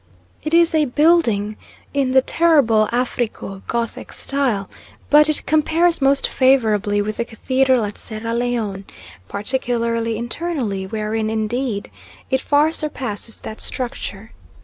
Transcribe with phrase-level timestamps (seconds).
[0.43, 1.57] It is a building
[1.93, 4.67] in the terrible Africo Gothic style,
[5.11, 8.85] but it compares most favourably with the cathedral at Sierra Leone,
[9.29, 11.91] particularly internally, wherein, indeed,
[12.31, 14.31] it far surpasses that structure.